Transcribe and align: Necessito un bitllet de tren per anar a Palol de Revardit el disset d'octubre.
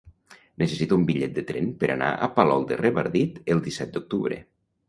Necessito 0.61 0.97
un 0.99 1.03
bitllet 1.09 1.35
de 1.35 1.43
tren 1.51 1.69
per 1.83 1.91
anar 1.97 2.09
a 2.15 2.31
Palol 2.39 2.65
de 2.73 2.81
Revardit 2.83 3.41
el 3.57 3.63
disset 3.69 3.93
d'octubre. 4.01 4.43